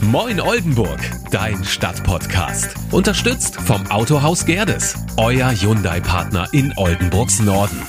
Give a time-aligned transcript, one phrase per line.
[0.00, 1.00] Moin Oldenburg,
[1.32, 2.74] dein Stadtpodcast.
[2.92, 7.82] Unterstützt vom Autohaus Gerdes, euer Hyundai-Partner in Oldenburgs Norden.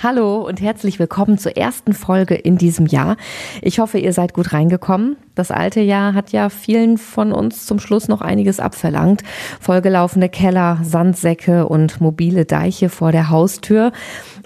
[0.00, 3.16] Hallo und herzlich willkommen zur ersten Folge in diesem Jahr.
[3.62, 5.16] Ich hoffe, ihr seid gut reingekommen.
[5.38, 9.22] Das alte Jahr hat ja vielen von uns zum Schluss noch einiges abverlangt.
[9.60, 13.92] Vollgelaufene Keller, Sandsäcke und mobile Deiche vor der Haustür.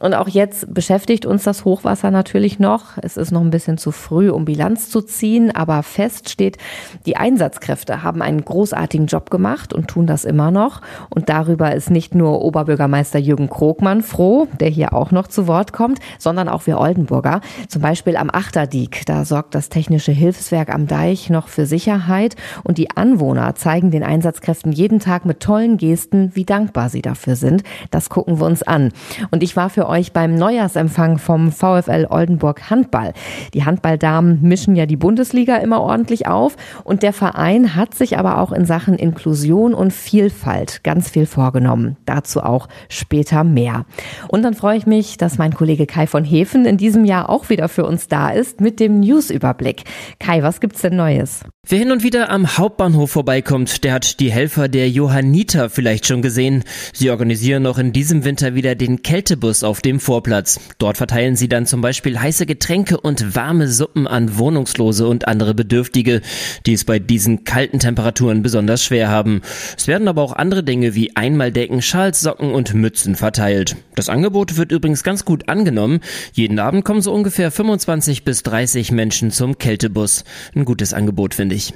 [0.02, 2.98] Und auch jetzt beschäftigt uns das Hochwasser natürlich noch.
[3.00, 6.58] Es ist noch ein bisschen zu früh, um Bilanz zu ziehen, aber fest steht,
[7.06, 10.82] die Einsatzkräfte haben einen großartigen Job gemacht und tun das immer noch.
[11.08, 15.72] Und darüber ist nicht nur Oberbürgermeister Jürgen Krogmann froh, der hier auch noch zu Wort
[15.72, 17.40] kommt, sondern auch wir Oldenburger.
[17.68, 19.06] Zum Beispiel am Achterdiek.
[19.06, 22.36] Da sorgt das Technische Hilfswerk am Deich noch für Sicherheit.
[22.62, 27.36] Und die Anwohner zeigen den Einsatzkräften jeden Tag mit tollen Gesten, wie dankbar sie dafür
[27.36, 27.62] sind.
[27.90, 28.90] Das gucken wir uns an.
[29.30, 33.12] Und ich war für euch beim Neujahrsempfang vom VfL Oldenburg Handball.
[33.54, 38.38] Die Handballdamen mischen ja die Bundesliga immer ordentlich auf und der Verein hat sich aber
[38.38, 41.96] auch in Sachen Inklusion und Vielfalt ganz viel vorgenommen.
[42.06, 43.84] Dazu auch später mehr.
[44.28, 47.48] Und dann freue ich mich, dass mein Kollege Kai von Hefen in diesem Jahr auch
[47.48, 49.84] wieder für uns da ist mit dem Newsüberblick.
[50.18, 51.40] Kai, was gibt's denn Neues?
[51.68, 56.22] Wer hin und wieder am Hauptbahnhof vorbeikommt, der hat die Helfer der Johanniter vielleicht schon
[56.22, 56.64] gesehen.
[56.92, 60.58] Sie organisieren noch in diesem Winter wieder den Kältebus auf dem Vorplatz.
[60.78, 65.54] Dort verteilen sie dann zum Beispiel heiße Getränke und warme Suppen an Wohnungslose und andere
[65.54, 66.20] Bedürftige,
[66.66, 69.42] die es bei diesen kalten Temperaturen besonders schwer haben.
[69.76, 73.76] Es werden aber auch andere Dinge wie Einmaldecken, Schals, Socken und Mützen verteilt.
[73.94, 76.00] Das Angebot wird übrigens ganz gut angenommen.
[76.32, 80.24] Jeden Abend kommen so ungefähr 25 bis 30 Menschen zum Kältebus.
[80.54, 81.72] Ein gutes Angebot, finde ich.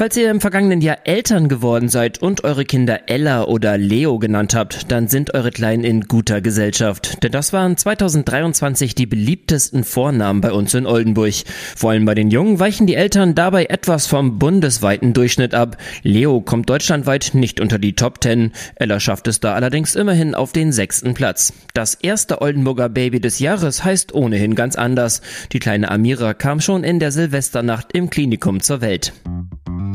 [0.00, 4.54] Falls ihr im vergangenen Jahr Eltern geworden seid und eure Kinder Ella oder Leo genannt
[4.54, 7.22] habt, dann sind eure Kleinen in guter Gesellschaft.
[7.22, 11.34] Denn das waren 2023 die beliebtesten Vornamen bei uns in Oldenburg.
[11.76, 15.76] Vor allem bei den Jungen weichen die Eltern dabei etwas vom bundesweiten Durchschnitt ab.
[16.02, 18.52] Leo kommt deutschlandweit nicht unter die Top 10.
[18.76, 21.52] Ella schafft es da allerdings immerhin auf den sechsten Platz.
[21.74, 25.20] Das erste Oldenburger Baby des Jahres heißt ohnehin ganz anders.
[25.52, 29.12] Die kleine Amira kam schon in der Silvesternacht im Klinikum zur Welt.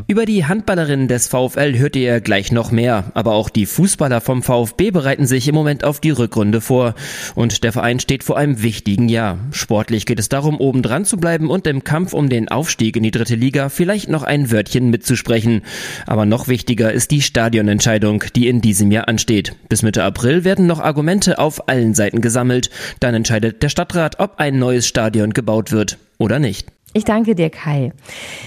[0.06, 4.42] Über die Handballerinnen des VfL hört ihr gleich noch mehr, aber auch die Fußballer vom
[4.42, 6.94] VfB bereiten sich im Moment auf die Rückrunde vor.
[7.34, 9.38] Und der Verein steht vor einem wichtigen Jahr.
[9.50, 13.02] Sportlich geht es darum, oben dran zu bleiben und im Kampf um den Aufstieg in
[13.02, 15.62] die dritte Liga vielleicht noch ein Wörtchen mitzusprechen.
[16.06, 19.54] Aber noch wichtiger ist die Stadionentscheidung, die in diesem Jahr ansteht.
[19.68, 22.70] Bis Mitte April werden noch Argumente auf allen Seiten gesammelt.
[23.00, 26.75] Dann entscheidet der Stadtrat, ob ein neues Stadion gebaut wird oder nicht.
[26.96, 27.92] Ich danke dir, Kai.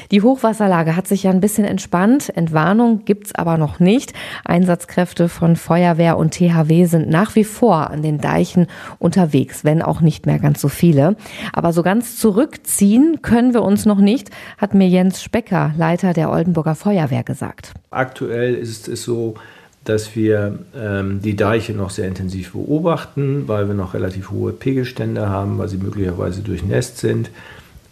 [0.09, 2.35] Die Hochwasserlage hat sich ja ein bisschen entspannt.
[2.35, 4.13] Entwarnung gibt's aber noch nicht.
[4.43, 8.65] Einsatzkräfte von Feuerwehr und THW sind nach wie vor an den Deichen
[8.97, 11.15] unterwegs, wenn auch nicht mehr ganz so viele.
[11.53, 16.31] Aber so ganz zurückziehen können wir uns noch nicht, hat mir Jens Specker, Leiter der
[16.31, 17.73] Oldenburger Feuerwehr, gesagt.
[17.91, 19.35] Aktuell ist es so,
[19.83, 25.29] dass wir ähm, die Deiche noch sehr intensiv beobachten, weil wir noch relativ hohe Pegelstände
[25.29, 27.29] haben, weil sie möglicherweise durchnässt sind.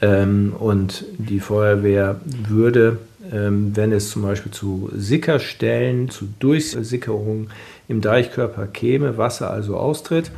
[0.01, 2.99] Ähm, und die Feuerwehr würde,
[3.31, 7.49] ähm, wenn es zum Beispiel zu Sickerstellen, zu Durchsickerungen
[7.87, 10.31] im Deichkörper käme, Wasser also austritt,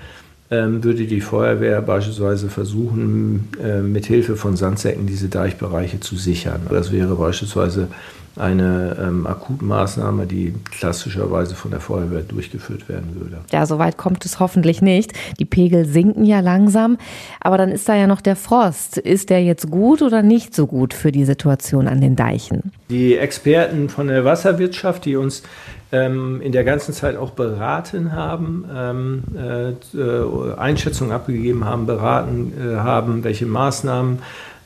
[0.50, 6.62] würde die Feuerwehr beispielsweise versuchen, äh, mit Hilfe von Sandsäcken diese Deichbereiche zu sichern.
[6.70, 7.88] Das wäre beispielsweise
[8.36, 13.40] eine ähm, Akutmaßnahme, die klassischerweise von der Feuerwehr durchgeführt werden würde.
[13.52, 15.14] Ja, soweit kommt es hoffentlich nicht.
[15.40, 16.98] Die Pegel sinken ja langsam,
[17.42, 18.98] aber dann ist da ja noch der Frost.
[18.98, 22.72] Ist der jetzt gut oder nicht so gut für die Situation an den Deichen?
[22.90, 25.44] Die Experten von der Wasserwirtschaft, die uns
[25.92, 32.76] ähm, in der ganzen Zeit auch beraten haben, ähm, äh, Einschätzungen abgegeben haben, beraten äh,
[32.78, 34.20] haben, welche Maßnahmen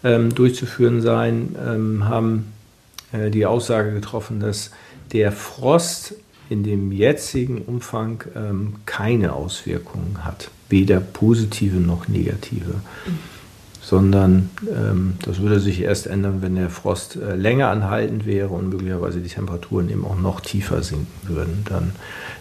[0.03, 2.53] ähm, durchzuführen seien, ähm, haben
[3.13, 4.71] äh, die Aussage getroffen, dass
[5.13, 6.15] der Frost
[6.49, 12.73] in dem jetzigen Umfang ähm, keine Auswirkungen hat, weder positive noch negative.
[13.05, 13.19] Mhm.
[13.85, 18.69] Sondern ähm, das würde sich erst ändern, wenn der Frost äh, länger anhaltend wäre und
[18.69, 21.65] möglicherweise die Temperaturen eben auch noch tiefer sinken würden.
[21.67, 21.91] Dann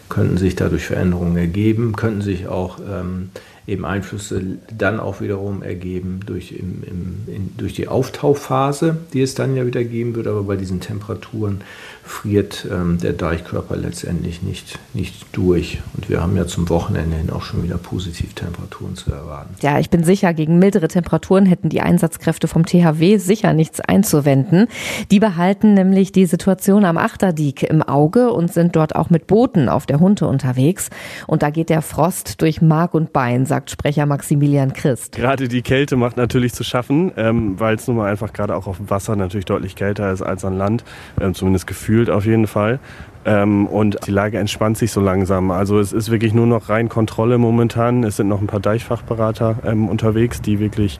[0.09, 3.31] könnten sich dadurch Veränderungen ergeben, könnten sich auch ähm,
[3.67, 4.43] eben Einflüsse
[4.76, 9.67] dann auch wiederum ergeben durch, im, im, in, durch die Auftaufphase, die es dann ja
[9.67, 10.26] wieder geben wird.
[10.26, 11.62] Aber bei diesen Temperaturen
[12.03, 15.81] friert ähm, der Deichkörper letztendlich nicht, nicht durch.
[15.94, 19.55] Und wir haben ja zum Wochenende hin auch schon wieder Positivtemperaturen zu erwarten.
[19.61, 24.67] Ja, ich bin sicher, gegen mildere Temperaturen hätten die Einsatzkräfte vom THW sicher nichts einzuwenden.
[25.12, 29.69] Die behalten nämlich die Situation am Achterdiek im Auge und sind dort auch mit Booten
[29.69, 30.91] auf der Hunte unterwegs.
[31.29, 35.13] Und da geht der Frost durch Mark und Bein sagt Sprecher Maximilian Christ.
[35.13, 38.67] Gerade die Kälte macht natürlich zu schaffen, ähm, weil es nun mal einfach gerade auch
[38.67, 40.85] auf dem Wasser natürlich deutlich kälter ist als an Land,
[41.21, 42.81] ähm, zumindest gefühlt auf jeden Fall.
[43.25, 45.51] Ähm, und die Lage entspannt sich so langsam.
[45.51, 48.05] Also es ist wirklich nur noch rein Kontrolle momentan.
[48.05, 50.99] Es sind noch ein paar Deichfachberater ähm, unterwegs, die wirklich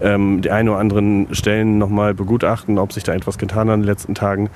[0.00, 3.80] ähm, die ein oder anderen Stellen nochmal begutachten, ob sich da etwas getan hat in
[3.80, 4.50] den letzten Tagen.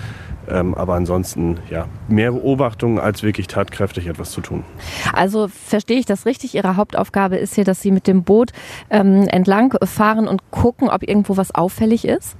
[0.48, 4.64] Ähm, aber ansonsten, ja, mehr Beobachtung als wirklich tatkräftig etwas zu tun.
[5.12, 6.54] Also verstehe ich das richtig?
[6.54, 8.52] Ihre Hauptaufgabe ist hier, dass Sie mit dem Boot
[8.90, 12.36] ähm, entlang fahren und gucken, ob irgendwo was auffällig ist?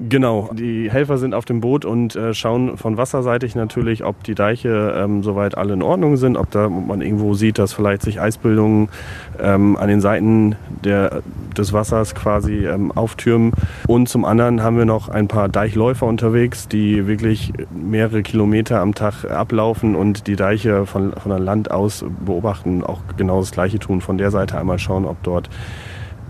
[0.00, 4.36] Genau, die Helfer sind auf dem Boot und äh, schauen von wasserseitig natürlich, ob die
[4.36, 8.20] Deiche ähm, soweit alle in Ordnung sind, ob da man irgendwo sieht, dass vielleicht sich
[8.20, 8.90] Eisbildungen
[9.42, 10.54] ähm, an den Seiten
[10.84, 11.22] der,
[11.56, 13.52] des Wassers quasi ähm, auftürmen.
[13.88, 18.94] Und zum anderen haben wir noch ein paar Deichläufer unterwegs, die wirklich mehrere Kilometer am
[18.94, 23.80] Tag ablaufen und die Deiche von, von der Land aus beobachten, auch genau das Gleiche
[23.80, 24.00] tun.
[24.00, 25.50] Von der Seite einmal schauen, ob dort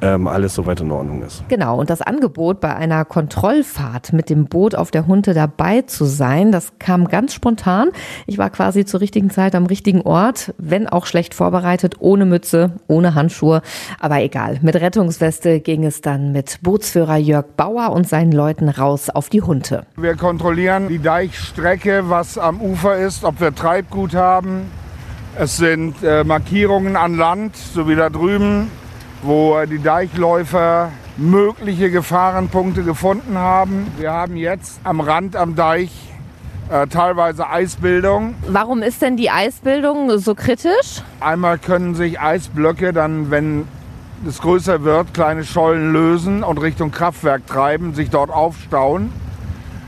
[0.02, 1.42] ähm, alles soweit in Ordnung ist.
[1.48, 6.04] Genau, und das Angebot bei einer Kontrollfahrt mit dem Boot auf der Hunte dabei zu
[6.04, 7.88] sein, das kam ganz spontan.
[8.26, 12.72] Ich war quasi zur richtigen Zeit am richtigen Ort, wenn auch schlecht vorbereitet, ohne Mütze,
[12.86, 13.62] ohne Handschuhe,
[13.98, 14.58] aber egal.
[14.62, 19.42] Mit Rettungsweste ging es dann mit Bootsführer Jörg Bauer und seinen Leuten raus auf die
[19.42, 19.84] Hunte.
[19.96, 24.70] Wir kontrollieren die Deichstrecke, was am Ufer ist, ob wir Treibgut haben.
[25.36, 28.70] Es sind äh, Markierungen an Land, so wie da drüben
[29.22, 33.86] wo die Deichläufer mögliche Gefahrenpunkte gefunden haben.
[33.98, 35.90] Wir haben jetzt am Rand am Deich
[36.70, 38.34] äh, teilweise Eisbildung.
[38.46, 41.02] Warum ist denn die Eisbildung so kritisch?
[41.20, 43.66] Einmal können sich Eisblöcke dann, wenn
[44.26, 49.12] es größer wird, kleine Schollen lösen und Richtung Kraftwerk treiben, sich dort aufstauen.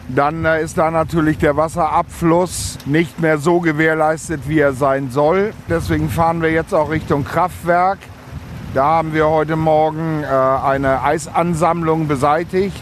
[0.09, 5.53] Dann äh, ist da natürlich der Wasserabfluss nicht mehr so gewährleistet, wie er sein soll.
[5.69, 7.99] Deswegen fahren wir jetzt auch Richtung Kraftwerk.
[8.73, 12.81] Da haben wir heute Morgen äh, eine Eisansammlung beseitigt,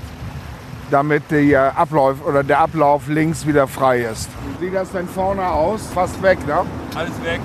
[0.90, 4.28] damit der Ablauf, oder der Ablauf links wieder frei ist.
[4.58, 5.86] Wie sieht das denn vorne aus?
[5.94, 6.60] Fast weg, ne?
[6.94, 7.40] Alles weg.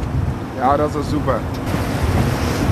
[0.59, 1.39] Ja, das ist super.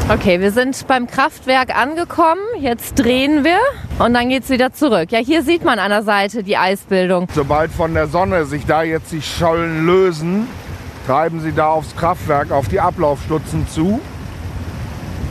[0.09, 2.41] Okay, wir sind beim Kraftwerk angekommen.
[2.59, 3.59] Jetzt drehen wir
[4.05, 5.13] und dann geht es wieder zurück.
[5.13, 7.29] Ja, hier sieht man an der Seite die Eisbildung.
[7.33, 10.47] Sobald von der Sonne sich da jetzt die Schollen lösen,
[11.07, 14.01] treiben sie da aufs Kraftwerk, auf die Ablaufstutzen zu.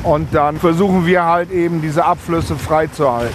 [0.02, 3.35] Und dann versuchen wir halt eben diese Abflüsse freizuhalten.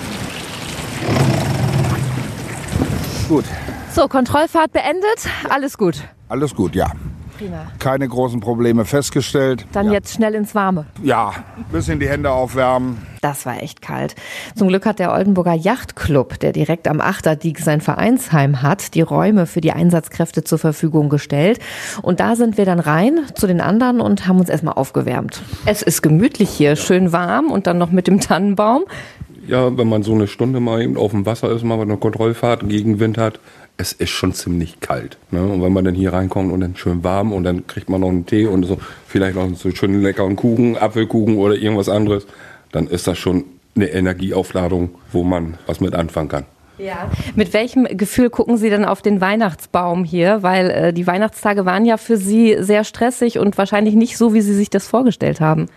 [3.28, 3.46] Gut.
[3.92, 5.28] So, Kontrollfahrt beendet.
[5.50, 6.04] Alles gut.
[6.28, 6.92] Alles gut, ja.
[7.38, 7.68] Prima.
[7.80, 9.66] Keine großen Probleme festgestellt.
[9.72, 9.94] Dann ja.
[9.94, 10.86] jetzt schnell ins Warme.
[11.04, 11.34] Ja,
[11.72, 13.06] bisschen die Hände aufwärmen.
[13.25, 14.13] Das war echt kalt.
[14.56, 19.48] Zum Glück hat der Oldenburger Yachtclub, der direkt am Achterdiek sein Vereinsheim hat, die Räume
[19.48, 21.57] für die Einsatzkräfte zur Verfügung gestellt.
[22.04, 25.42] Und da sind wir dann rein zu den anderen und haben uns erstmal aufgewärmt.
[25.66, 28.83] Es ist gemütlich hier, schön warm und dann noch mit dem Tannenbaum.
[29.48, 32.69] Ja, wenn man so eine Stunde mal eben auf dem Wasser ist, mal eine Kontrollfahrt,
[32.69, 33.39] Gegenwind hat,
[33.78, 35.18] es ist schon ziemlich kalt.
[35.31, 35.42] Ne?
[35.42, 38.10] Und wenn man dann hier reinkommt und dann schön warm und dann kriegt man noch
[38.10, 42.28] einen Tee und so, vielleicht noch so schön leckeren Kuchen, Apfelkuchen oder irgendwas anderes,
[42.75, 43.45] dann ist das schon
[43.75, 46.45] eine Energieaufladung, wo man was mit anfangen kann.
[46.77, 47.10] Ja.
[47.33, 50.44] Mit welchem Gefühl gucken Sie denn auf den Weihnachtsbaum hier?
[50.44, 54.42] Weil äh, die Weihnachtstage waren ja für Sie sehr stressig und wahrscheinlich nicht so, wie
[54.42, 55.68] Sie sich das vorgestellt haben.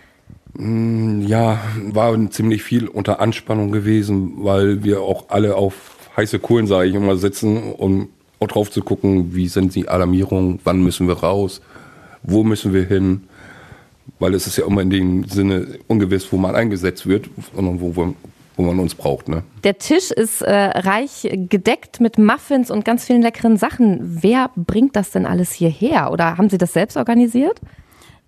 [0.55, 6.67] Mm, ja, war ziemlich viel unter Anspannung gewesen, weil wir auch alle auf heiße Kohlen,
[6.67, 8.09] sage ich immer, sitzen, um
[8.41, 11.61] auch drauf zu gucken, wie sind die Alarmierungen, wann müssen wir raus,
[12.23, 13.28] wo müssen wir hin,
[14.19, 17.95] weil es ist ja immer in dem Sinne ungewiss, wo man eingesetzt wird, sondern wo,
[17.95, 18.13] wo,
[18.55, 19.29] wo man uns braucht.
[19.29, 19.43] Ne?
[19.63, 24.19] Der Tisch ist äh, reich gedeckt mit Muffins und ganz vielen leckeren Sachen.
[24.21, 26.11] Wer bringt das denn alles hierher?
[26.11, 27.59] Oder haben Sie das selbst organisiert?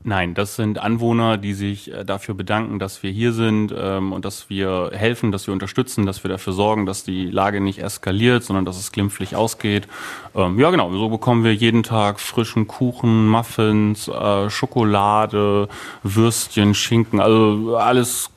[0.03, 4.25] Nein, das sind Anwohner, die sich äh, dafür bedanken, dass wir hier sind ähm, und
[4.25, 8.43] dass wir helfen, dass wir unterstützen, dass wir dafür sorgen, dass die Lage nicht eskaliert,
[8.43, 9.87] sondern dass es glimpflich ausgeht.
[10.33, 15.67] Ähm, ja, genau, so bekommen wir jeden Tag frischen Kuchen, Muffins, äh, Schokolade,
[16.01, 18.31] Würstchen, Schinken, also alles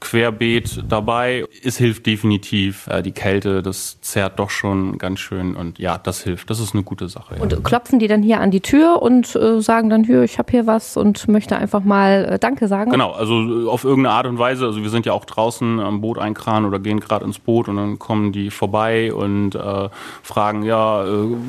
[0.00, 1.44] querbeet dabei.
[1.64, 2.86] Es hilft definitiv.
[2.86, 6.50] Äh, die Kälte, das zerrt doch schon ganz schön und ja, das hilft.
[6.50, 7.36] Das ist eine gute Sache.
[7.36, 7.42] Ja.
[7.42, 10.50] Und klopfen die dann hier an die Tür und äh, sagen dann, hier, ich habe
[10.50, 12.90] hier was und möchte einfach mal äh, Danke sagen?
[12.90, 14.66] Genau, also auf irgendeine Art und Weise.
[14.66, 17.76] Also wir sind ja auch draußen am Boot einkran oder gehen gerade ins Boot und
[17.76, 19.88] dann kommen die vorbei und äh,
[20.22, 21.04] fragen, ja,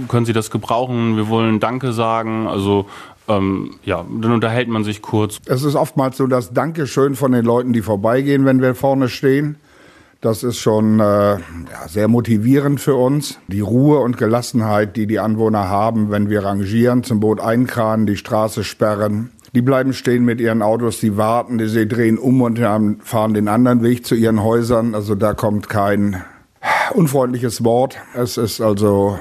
[0.07, 1.15] können Sie das gebrauchen?
[1.15, 2.47] Wir wollen Danke sagen.
[2.47, 2.85] Also
[3.29, 5.39] ähm, ja, dann unterhält man sich kurz.
[5.45, 9.57] Es ist oftmals so das Dankeschön von den Leuten, die vorbeigehen, wenn wir vorne stehen.
[10.21, 11.39] Das ist schon äh, ja,
[11.88, 13.39] sehr motivierend für uns.
[13.48, 18.17] Die Ruhe und Gelassenheit, die die Anwohner haben, wenn wir rangieren, zum Boot einkranen, die
[18.17, 19.31] Straße sperren.
[19.55, 23.48] Die bleiben stehen mit ihren Autos, die warten, die sie drehen um und fahren den
[23.48, 24.93] anderen Weg zu ihren Häusern.
[24.93, 26.21] Also da kommt kein
[26.93, 27.98] unfreundliches Wort.
[28.13, 29.17] Es ist also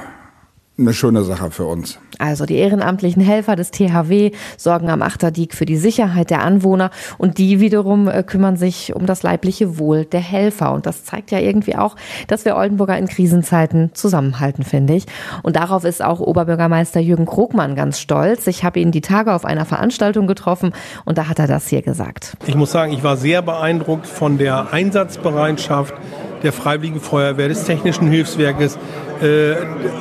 [0.79, 1.99] eine schöne Sache für uns.
[2.19, 7.39] Also die ehrenamtlichen Helfer des THW sorgen am Achterdiek für die Sicherheit der Anwohner und
[7.39, 10.73] die wiederum äh, kümmern sich um das leibliche Wohl der Helfer.
[10.73, 11.97] Und das zeigt ja irgendwie auch,
[12.29, 15.07] dass wir Oldenburger in Krisenzeiten zusammenhalten, finde ich.
[15.43, 18.47] Und darauf ist auch Oberbürgermeister Jürgen Krogmann ganz stolz.
[18.47, 20.73] Ich habe ihn die Tage auf einer Veranstaltung getroffen
[21.05, 22.37] und da hat er das hier gesagt.
[22.47, 25.95] Ich muss sagen, ich war sehr beeindruckt von der Einsatzbereitschaft
[26.43, 28.79] der Freiwilligen Feuerwehr, des Technischen Hilfswerkes,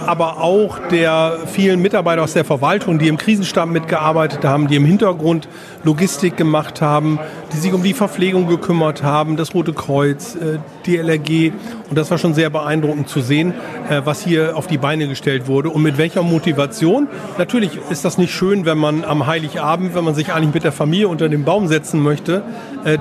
[0.06, 4.86] aber auch der vielen Mitarbeiter aus der Verwaltung, die im Krisenstab mitgearbeitet haben, die im
[4.86, 5.48] Hintergrund
[5.84, 7.18] Logistik gemacht haben,
[7.54, 11.54] die sich um die Verpflegung gekümmert haben, das Rote Kreuz, äh, die LRG.
[11.90, 13.54] Und das war schon sehr beeindruckend zu sehen,
[13.90, 17.08] äh, was hier auf die Beine gestellt wurde und mit welcher Motivation.
[17.38, 20.74] Natürlich ist das nicht schön, wenn man am Heiligabend, wenn man sich eigentlich mit der
[20.74, 22.44] Familie unter den Baum setzen möchte,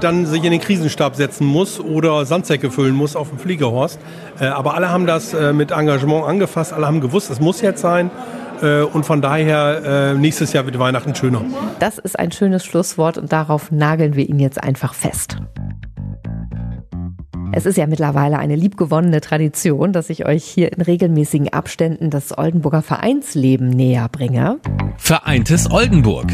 [0.01, 3.99] dann sich in den Krisenstab setzen muss oder Sandsäcke füllen muss auf dem Fliegerhorst.
[4.39, 6.73] Aber alle haben das mit Engagement Engagement angefasst.
[6.73, 8.11] Alle haben gewusst, es muss jetzt sein.
[8.63, 11.43] Äh, und von daher, äh, nächstes Jahr wird Weihnachten schöner.
[11.79, 15.37] Das ist ein schönes Schlusswort und darauf nageln wir ihn jetzt einfach fest.
[17.53, 22.37] Es ist ja mittlerweile eine liebgewonnene Tradition, dass ich euch hier in regelmäßigen Abständen das
[22.37, 24.59] Oldenburger Vereinsleben näher bringe.
[24.99, 26.27] Vereintes Oldenburg.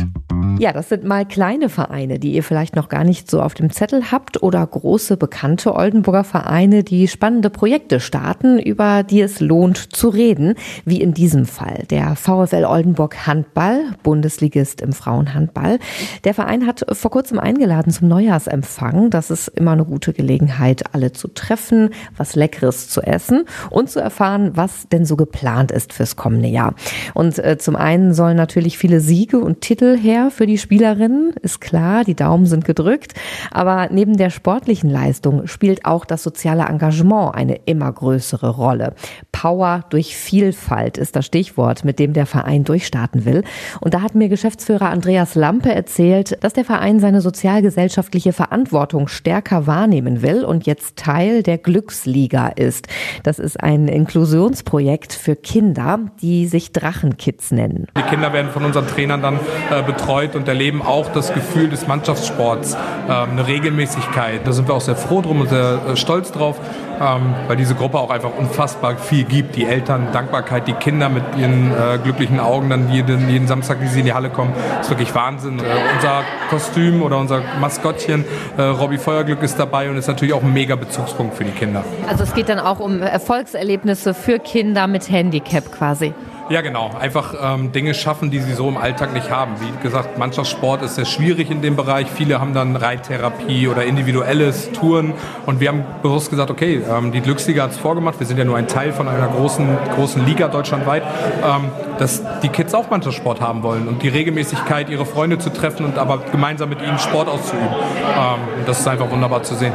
[0.63, 3.73] Ja, das sind mal kleine Vereine, die ihr vielleicht noch gar nicht so auf dem
[3.73, 9.93] Zettel habt oder große bekannte Oldenburger Vereine, die spannende Projekte starten, über die es lohnt
[9.93, 10.55] zu reden,
[10.85, 15.81] wie in diesem Fall der VfL Oldenburg Handball, Bundesligist im Frauenhandball.
[16.23, 19.11] Der Verein hat vor kurzem eingeladen zum Neujahrsempfang.
[19.11, 23.99] Das ist immer eine gute Gelegenheit, alle zu treffen, was Leckeres zu essen und zu
[23.99, 26.77] erfahren, was denn so geplant ist fürs kommende Jahr.
[27.15, 31.61] Und äh, zum einen sollen natürlich viele Siege und Titel her für die Spielerinnen, ist
[31.61, 33.15] klar, die Daumen sind gedrückt.
[33.51, 38.95] Aber neben der sportlichen Leistung spielt auch das soziale Engagement eine immer größere Rolle.
[39.33, 43.45] Power durch Vielfalt ist das Stichwort, mit dem der Verein durchstarten will.
[43.81, 49.67] Und da hat mir Geschäftsführer Andreas Lampe erzählt, dass der Verein seine sozialgesellschaftliche Verantwortung stärker
[49.67, 52.89] wahrnehmen will und jetzt Teil der Glücksliga ist.
[53.23, 57.87] Das ist ein Inklusionsprojekt für Kinder, die sich Drachenkids nennen.
[57.97, 59.41] Die Kinder werden von unseren Trainern dann
[59.71, 64.47] äh, betreut und erleben auch das Gefühl des Mannschaftssports, äh, eine Regelmäßigkeit.
[64.47, 66.59] Da sind wir auch sehr froh drum und sehr äh, stolz drauf
[67.03, 69.57] ähm, weil diese Gruppe auch einfach unfassbar viel gibt.
[69.57, 73.89] Die Eltern, Dankbarkeit, die Kinder mit ihren äh, glücklichen Augen dann jeden, jeden Samstag, wie
[73.89, 75.59] sie in die Halle kommen, ist wirklich Wahnsinn.
[75.59, 75.63] Äh,
[75.95, 78.25] unser Kostüm oder unser Maskottchen,
[78.59, 81.83] Robbie Feuerglück ist dabei und ist natürlich auch ein mega Bezugspunkt für die Kinder.
[82.07, 86.13] Also es geht dann auch um Erfolgserlebnisse für Kinder mit Handicap quasi.
[86.53, 86.91] Ja, genau.
[87.01, 89.55] Einfach ähm, Dinge schaffen, die sie so im Alltag nicht haben.
[89.59, 92.09] Wie gesagt, Mannschaftssport ist sehr schwierig in dem Bereich.
[92.15, 95.15] Viele haben dann Reittherapie oder individuelles Touren.
[95.47, 98.21] Und wir haben bewusst gesagt, okay, ähm, die Glücksliga hat es vorgemacht.
[98.21, 101.05] Wir sind ja nur ein Teil von einer großen, großen Liga deutschlandweit,
[101.43, 105.87] ähm, dass die Kids auch Mannschaftssport haben wollen und die Regelmäßigkeit, ihre Freunde zu treffen
[105.87, 107.67] und aber gemeinsam mit ihnen Sport auszuüben.
[107.67, 109.73] Ähm, das ist einfach wunderbar zu sehen.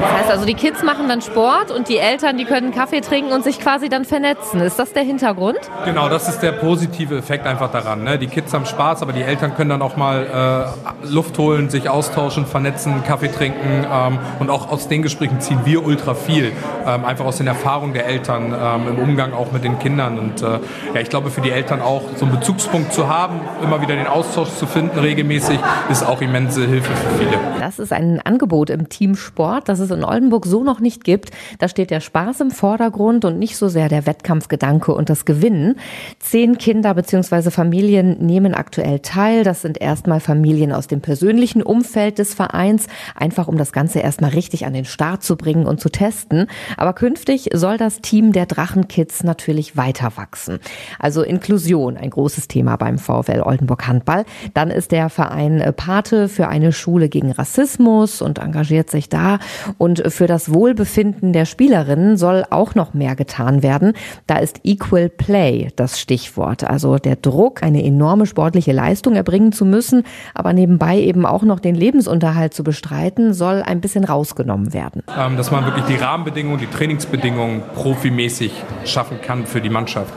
[0.00, 3.32] Das heißt also, die Kids machen dann Sport und die Eltern, die können Kaffee trinken
[3.32, 4.60] und sich quasi dann vernetzen.
[4.60, 5.58] Ist das der Hintergrund?
[5.84, 8.04] Genau, das ist der positive Effekt einfach daran.
[8.04, 8.18] Ne?
[8.18, 10.72] Die Kids haben Spaß, aber die Eltern können dann auch mal
[11.04, 15.60] äh, Luft holen, sich austauschen, vernetzen, Kaffee trinken ähm, und auch aus den Gesprächen ziehen
[15.64, 16.52] wir ultra viel.
[16.86, 20.18] Ähm, einfach aus den Erfahrungen der Eltern ähm, im Umgang auch mit den Kindern.
[20.18, 20.60] Und äh,
[20.94, 24.06] ja, ich glaube, für die Eltern auch so einen Bezugspunkt zu haben, immer wieder den
[24.06, 25.58] Austausch zu finden regelmäßig,
[25.90, 27.38] ist auch immense Hilfe für viele.
[27.60, 31.30] Das ist ein Angebot im Teamsport, das ist es in Oldenburg so noch nicht gibt.
[31.58, 35.76] Da steht der Spaß im Vordergrund und nicht so sehr der Wettkampfgedanke und das Gewinnen.
[36.18, 37.50] Zehn Kinder bzw.
[37.50, 39.44] Familien nehmen aktuell teil.
[39.44, 44.30] Das sind erstmal Familien aus dem persönlichen Umfeld des Vereins, einfach um das Ganze erstmal
[44.30, 46.46] richtig an den Start zu bringen und zu testen.
[46.76, 50.58] Aber künftig soll das Team der Drachenkids natürlich weiter wachsen.
[50.98, 54.24] Also Inklusion, ein großes Thema beim VfL Oldenburg Handball.
[54.54, 59.38] Dann ist der Verein Pate für eine Schule gegen Rassismus und engagiert sich da.
[59.78, 63.94] Und für das Wohlbefinden der Spielerinnen soll auch noch mehr getan werden.
[64.26, 66.64] Da ist Equal Play das Stichwort.
[66.64, 70.02] Also der Druck, eine enorme sportliche Leistung erbringen zu müssen,
[70.34, 75.02] aber nebenbei eben auch noch den Lebensunterhalt zu bestreiten, soll ein bisschen rausgenommen werden.
[75.16, 78.52] Ähm, dass man wirklich die Rahmenbedingungen, die Trainingsbedingungen profimäßig
[78.84, 80.12] schaffen kann für die Mannschaft.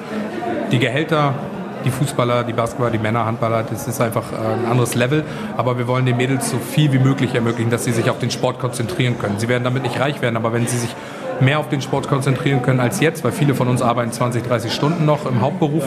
[0.72, 1.36] Die Gehälter
[1.84, 5.24] die Fußballer, die Basketballer, die Männer, Handballer, das ist einfach äh, ein anderes Level.
[5.58, 8.32] Aber wir wollen den Mädels so viel wie möglich ermöglichen, dass sie sich auf den
[8.32, 9.40] Sport konzentrieren können.
[9.40, 10.96] Sie werden damit nicht reich werden, aber wenn sie sich
[11.42, 14.74] mehr auf den Sport konzentrieren können als jetzt, weil viele von uns arbeiten 20, 30
[14.74, 15.84] Stunden noch im Hauptberuf.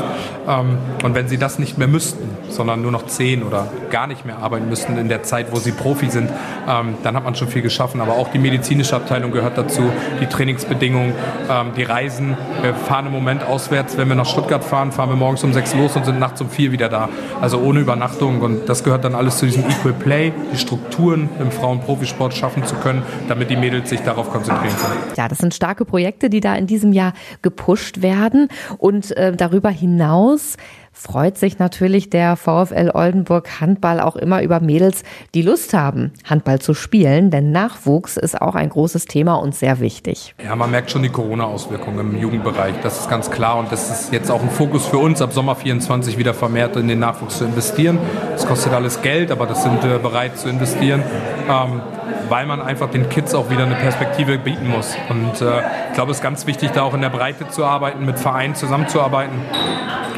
[0.49, 4.25] Ähm, und wenn sie das nicht mehr müssten, sondern nur noch 10 oder gar nicht
[4.25, 6.31] mehr arbeiten müssten in der Zeit, wo sie Profi sind,
[6.69, 8.01] ähm, dann hat man schon viel geschaffen.
[8.01, 9.83] Aber auch die medizinische Abteilung gehört dazu,
[10.21, 11.15] die Trainingsbedingungen,
[11.51, 12.37] ähm, die Reisen.
[12.63, 15.75] Wir fahren im Moment auswärts, wenn wir nach Stuttgart fahren, fahren wir morgens um 6
[15.75, 17.09] los und sind nachts um 4 wieder da.
[17.41, 18.41] Also ohne Übernachtung.
[18.41, 22.75] Und das gehört dann alles zu diesem Equal Play, die Strukturen im Frauenprofisport schaffen zu
[22.77, 25.01] können, damit die Mädels sich darauf konzentrieren können.
[25.17, 28.49] Ja, das sind starke Projekte, die da in diesem Jahr gepusht werden.
[28.79, 30.57] Und äh, darüber hinaus
[30.95, 35.03] freut sich natürlich der VfL Oldenburg Handball auch immer über Mädels,
[35.35, 39.81] die Lust haben, Handball zu spielen, denn Nachwuchs ist auch ein großes Thema und sehr
[39.81, 40.35] wichtig.
[40.43, 44.13] Ja, man merkt schon die Corona-Auswirkungen im Jugendbereich, das ist ganz klar und das ist
[44.13, 47.45] jetzt auch ein Fokus für uns, ab Sommer 24 wieder vermehrt in den Nachwuchs zu
[47.45, 47.99] investieren.
[48.31, 51.03] Das kostet alles Geld, aber das sind wir bereit zu investieren.
[51.49, 51.83] Ähm,
[52.29, 54.97] weil man einfach den Kids auch wieder eine Perspektive bieten muss.
[55.09, 58.05] Und äh, ich glaube, es ist ganz wichtig, da auch in der Breite zu arbeiten,
[58.05, 59.35] mit Vereinen zusammenzuarbeiten.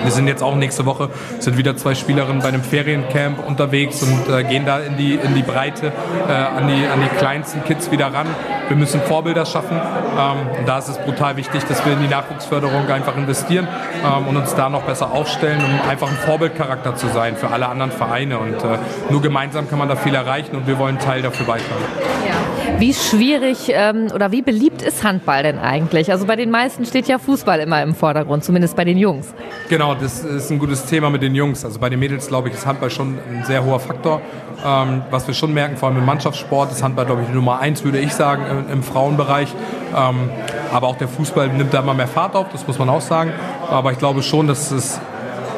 [0.06, 1.10] Wir sind jetzt auch nächste Woche,
[1.40, 5.34] sind wieder zwei Spielerinnen bei einem Feriencamp unterwegs und äh, gehen da in die, in
[5.34, 5.88] die Breite,
[6.28, 8.28] äh, an, die, an die kleinsten Kids wieder ran.
[8.68, 9.76] Wir müssen Vorbilder schaffen.
[9.76, 13.66] Ähm, und da ist es brutal wichtig, dass wir in die Nachwuchsförderung einfach investieren
[14.04, 17.66] ähm, und uns da noch besser aufstellen, um einfach ein Vorbildcharakter zu sein für alle
[17.66, 18.38] anderen Vereine.
[18.38, 18.78] Und äh,
[19.10, 21.82] nur gemeinsam kann man da viel erreichen und wir wollen Teil dafür beitragen.
[22.28, 22.55] Ja.
[22.78, 26.12] Wie schwierig ähm, oder wie beliebt ist Handball denn eigentlich?
[26.12, 29.32] Also bei den meisten steht ja Fußball immer im Vordergrund, zumindest bei den Jungs.
[29.70, 31.64] Genau, das ist ein gutes Thema mit den Jungs.
[31.64, 34.20] Also bei den Mädels, glaube ich, ist Handball schon ein sehr hoher Faktor.
[34.62, 37.60] Ähm, was wir schon merken, vor allem im Mannschaftssport, ist Handball, glaube ich, die Nummer
[37.60, 39.54] eins, würde ich sagen, im, im Frauenbereich.
[39.96, 40.28] Ähm,
[40.70, 43.32] aber auch der Fußball nimmt da immer mehr Fahrt auf, das muss man auch sagen.
[43.70, 45.00] Aber ich glaube schon, dass es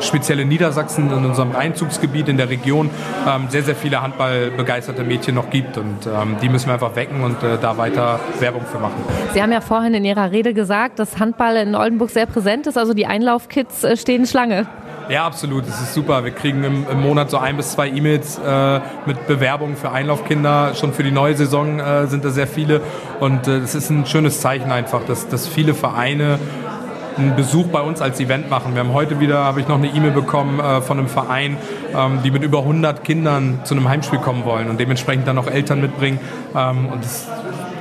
[0.00, 2.90] speziell in Niedersachsen, in unserem Einzugsgebiet, in der Region,
[3.26, 5.76] ähm, sehr, sehr viele handballbegeisterte Mädchen noch gibt.
[5.76, 9.02] Und ähm, die müssen wir einfach wecken und äh, da weiter Werbung für machen.
[9.34, 12.78] Sie haben ja vorhin in Ihrer Rede gesagt, dass Handball in Oldenburg sehr präsent ist.
[12.78, 14.66] Also die Einlaufkids äh, stehen Schlange.
[15.08, 15.66] Ja, absolut.
[15.66, 16.22] Das ist super.
[16.24, 20.74] Wir kriegen im, im Monat so ein bis zwei E-Mails äh, mit Bewerbungen für Einlaufkinder.
[20.74, 22.82] Schon für die neue Saison äh, sind da sehr viele.
[23.18, 26.38] Und es äh, ist ein schönes Zeichen einfach, dass, dass viele Vereine
[27.18, 28.74] einen Besuch bei uns als Event machen.
[28.74, 31.56] Wir haben heute wieder, habe ich noch eine E-Mail bekommen äh, von einem Verein,
[31.94, 35.46] ähm, die mit über 100 Kindern zu einem Heimspiel kommen wollen und dementsprechend dann auch
[35.46, 36.20] Eltern mitbringen.
[36.54, 37.26] Ähm, und das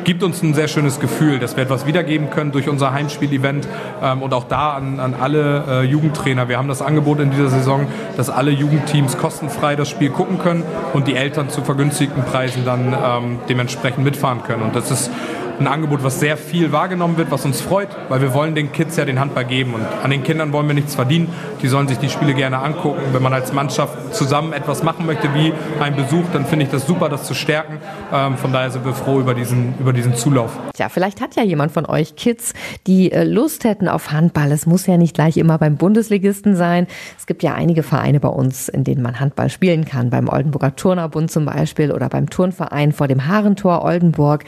[0.08, 3.68] gibt uns ein sehr schönes Gefühl, dass wir etwas wiedergeben können durch unser Heimspiel-Event
[4.02, 6.48] ähm, und auch da an, an alle äh, Jugendtrainer.
[6.48, 10.64] Wir haben das Angebot in dieser Saison, dass alle Jugendteams kostenfrei das Spiel gucken können
[10.94, 14.64] und die Eltern zu vergünstigten Preisen dann ähm, dementsprechend mitfahren können.
[14.64, 15.12] Und das ist
[15.60, 18.96] ein Angebot, was sehr viel wahrgenommen wird, was uns freut, weil wir wollen den Kids
[18.98, 21.30] ja den Handball geben und an den Kindern wollen wir nichts verdienen.
[21.62, 23.02] Die sollen sich die Spiele gerne angucken.
[23.12, 26.86] Wenn man als Mannschaft zusammen etwas machen möchte, wie ein Besuch, dann finde ich das
[26.86, 27.80] super, das zu stärken.
[28.14, 30.52] Ähm, von daher sind wir froh über diesen, über diesen Zulauf.
[30.74, 32.54] Tja, vielleicht hat ja jemand von euch Kids,
[32.86, 34.52] die äh, Lust hätten auf Handball.
[34.52, 36.88] Es muss ja nicht gleich immer beim Bundesligisten sein.
[37.18, 40.10] Es gibt ja einige Vereine bei uns, in denen man Handball spielen kann.
[40.10, 44.44] Beim Oldenburger Turnerbund zum Beispiel oder beim Turnverein vor dem Haarentor Oldenburg.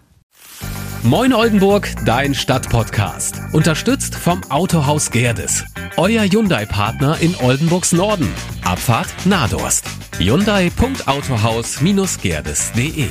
[1.05, 3.39] Moin Oldenburg, dein Stadtpodcast.
[3.53, 5.63] Unterstützt vom Autohaus Gerdes.
[5.97, 8.27] Euer Hyundai-Partner in Oldenburgs Norden.
[8.63, 9.85] Abfahrt Nadorst.
[10.17, 13.09] Hyundai.autohaus-gerdes.de